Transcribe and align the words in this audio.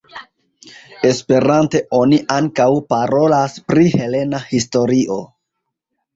Esperante 1.09 1.81
oni 1.97 2.19
ankaŭ 2.37 2.67
parolas 2.95 3.59
pri 3.69 3.87
helena 3.99 4.43
historio. 4.49 5.21